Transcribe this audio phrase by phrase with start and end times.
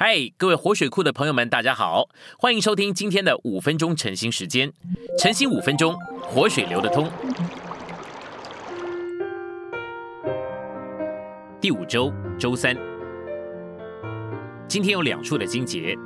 [0.00, 2.08] 嗨，各位活水库的朋友们，大家好，
[2.38, 4.72] 欢迎收听今天的五分钟晨兴时间。
[5.18, 7.10] 晨兴五分钟，活水流得通。
[11.60, 12.76] 第五周周三，
[14.68, 15.96] 今天有两处的经节。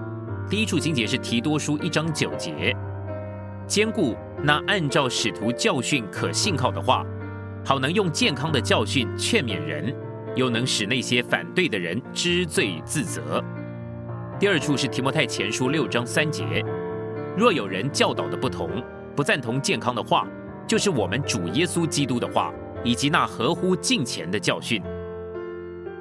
[0.49, 2.75] 第一处经节是提多书一章九节，
[3.67, 7.05] 兼顾那按照使徒教训可信靠的话，
[7.63, 9.95] 好能用健康的教训劝勉人，
[10.35, 13.45] 又能使那些反对的人知罪自责。
[14.43, 16.45] 第二处是提摩太前书六章三节，
[17.39, 18.83] 若有人教导的不同，
[19.15, 20.27] 不赞同健康的话，
[20.67, 22.53] 就是我们主耶稣基督的话，
[22.83, 24.83] 以及那合乎敬虔的教训。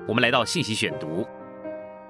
[0.07, 1.23] 我们来到信息选读，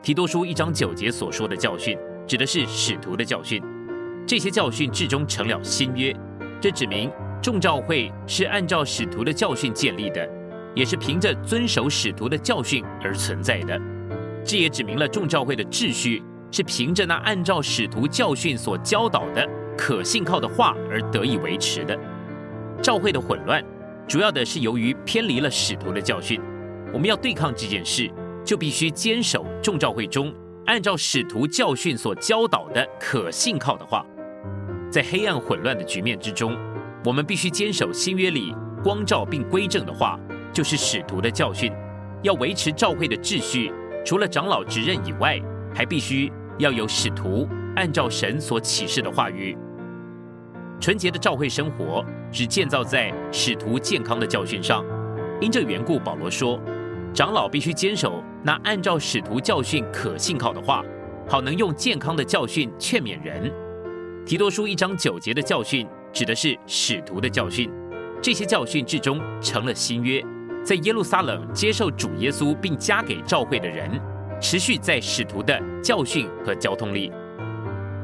[0.01, 3.61] 提多书一章九节所说的教训，指的是使徒的教训。
[4.25, 6.15] 这些教训至终成了新约，
[6.61, 10.25] 这指明众教会是按照使徒的教训建立的，
[10.73, 13.77] 也是凭着遵守使徒的教训而存在的。
[14.43, 21.97] 这也指明了众教会的秩序是凭着那按照使徒教训所教导的可信靠的话而得以维持的。
[22.81, 23.63] 教会的混乱，
[24.07, 26.39] 主要的是由于偏离了使徒的教训。
[26.93, 28.11] 我们要对抗这件事，
[28.43, 30.33] 就必须坚守众教会中
[30.65, 34.05] 按照使徒教训所教导的可信靠的话。
[34.91, 36.57] 在黑暗混乱的局面之中，
[37.05, 40.19] 我们必须坚守新约里光照并归正的话，
[40.51, 41.71] 就是使徒的教训，
[42.23, 43.71] 要维持教会的秩序。
[44.03, 45.39] 除了长老职任以外，
[45.73, 49.57] 还必须要有使徒按照神所启示的话语。
[50.79, 54.83] 纯洁的教会生活只建造在使徒健康的教训上。
[55.39, 56.59] 因这缘故，保罗说，
[57.13, 60.83] 长老必须坚守那按照使徒教训可信靠的话，
[61.27, 63.51] 好能用健康的教训劝勉人。
[64.25, 67.71] 提多书一章九节的教训指的是使徒的教训，
[68.21, 70.23] 这些教训至终成了新约。
[70.63, 73.99] 在耶路撒冷接受主耶稣并加给教会的人，
[74.41, 77.11] 持续在使徒的教训和交通里。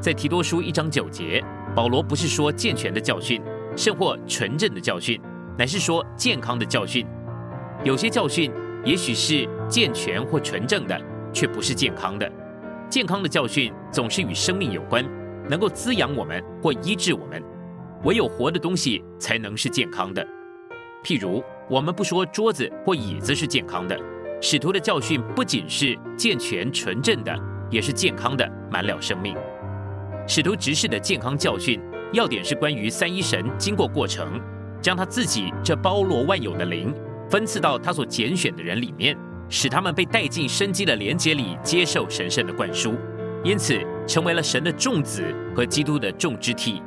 [0.00, 1.44] 在提多书一章九节，
[1.74, 3.42] 保罗不是说健全的教训，
[3.76, 5.20] 甚或纯正的教训，
[5.58, 7.04] 乃是说健康的教训。
[7.82, 8.52] 有些教训
[8.84, 10.98] 也许是健全或纯正的，
[11.32, 12.30] 却不是健康的。
[12.88, 15.04] 健康的教训总是与生命有关，
[15.50, 17.42] 能够滋养我们或医治我们。
[18.04, 20.24] 唯有活的东西才能是健康的。
[21.02, 23.98] 譬如，我们不说桌子或椅子是健康的，
[24.40, 27.36] 使徒的教训不仅是健全纯正的，
[27.70, 29.34] 也是健康的，满了生命。
[30.28, 31.80] 使徒执事的健康教训
[32.12, 34.40] 要点是关于三一神经过过程，
[34.80, 36.94] 将他自己这包罗万有的灵
[37.28, 39.16] 分赐到他所拣选的人里面，
[39.48, 42.94] 使他们被带进生机的连结里，接受神圣的灌输，
[43.42, 46.80] 因此成为了神的众子和基督的众肢体。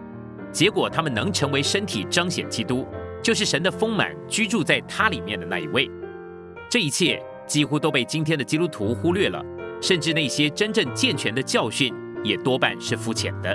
[0.54, 2.88] 结果他们能成为身体，彰显基督。
[3.24, 5.88] 就是神的丰满居住在他里面的那一位，
[6.68, 9.44] 这一切几乎都被今天的基督徒忽略了，
[9.82, 13.54] 甚至那些真正健全的教训也多半是肤浅的。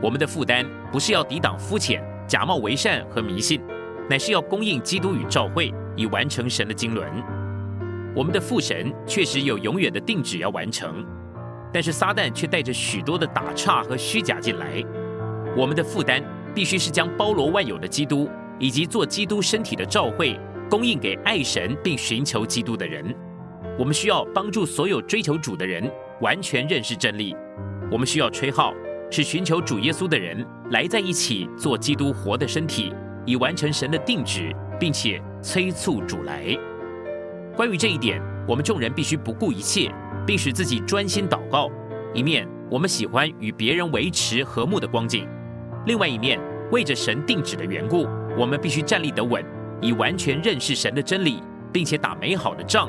[0.00, 3.60] 我们的负担不是要抵挡肤浅、假冒为善和迷信，
[4.08, 7.04] 乃是要供应基督与教会，以完成神的经纶。
[8.14, 11.04] 我们的父神确实有永远的定旨要完成，
[11.72, 14.80] 但是撒旦却带着许多的打岔和虚假进来。
[15.56, 16.22] 我们的负担
[16.54, 18.30] 必须是将包罗万有的基督。
[18.58, 20.38] 以及做基督身体的召会，
[20.70, 23.04] 供应给爱神并寻求基督的人。
[23.78, 25.90] 我们需要帮助所有追求主的人
[26.20, 27.34] 完全认识真理。
[27.90, 28.74] 我们需要吹号，
[29.10, 32.92] 使寻求主耶稣的人来在一起做基督活的身体，
[33.24, 36.56] 以完成神的定旨，并且催促主来。
[37.56, 39.90] 关于这一点，我们众人必须不顾一切，
[40.26, 41.70] 并使自己专心祷告。
[42.14, 45.26] 一面，我们喜欢与别人维持和睦的光景；
[45.86, 46.38] 另外一面，
[46.70, 48.06] 为着神定旨的缘故。
[48.38, 49.44] 我们必须站立得稳，
[49.82, 52.88] 以完全认识神的真理，并且打美好的仗，